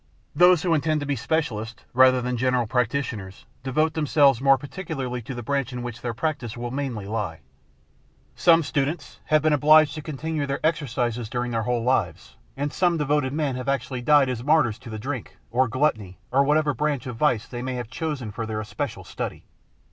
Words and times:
Those 0.33 0.63
who 0.63 0.73
intend 0.73 0.99
to 1.01 1.05
be 1.05 1.15
specialists, 1.15 1.85
rather 1.93 2.23
than 2.23 2.35
general 2.35 2.65
practitioners, 2.65 3.45
devote 3.61 3.93
themselves 3.93 4.41
more 4.41 4.57
particularly 4.57 5.21
to 5.21 5.35
the 5.35 5.43
branch 5.43 5.71
in 5.71 5.83
which 5.83 6.01
their 6.01 6.15
practice 6.15 6.57
will 6.57 6.71
mainly 6.71 7.05
lie. 7.05 7.41
Some 8.35 8.63
students 8.63 9.19
have 9.25 9.43
been 9.43 9.53
obliged 9.53 9.93
to 9.93 10.01
continue 10.01 10.47
their 10.47 10.59
exercises 10.65 11.29
during 11.29 11.51
their 11.51 11.61
whole 11.61 11.83
lives, 11.83 12.35
and 12.57 12.73
some 12.73 12.97
devoted 12.97 13.31
men 13.31 13.55
have 13.57 13.69
actually 13.69 14.01
died 14.01 14.27
as 14.27 14.43
martyrs 14.43 14.79
to 14.79 14.89
the 14.89 14.97
drink, 14.97 15.37
or 15.51 15.67
gluttony, 15.67 16.17
or 16.31 16.43
whatever 16.43 16.73
branch 16.73 17.05
of 17.05 17.15
vice 17.17 17.47
they 17.47 17.61
may 17.61 17.75
have 17.75 17.87
chosen 17.91 18.31
for 18.31 18.47
their 18.47 18.59
especial 18.59 19.03
study. 19.03 19.45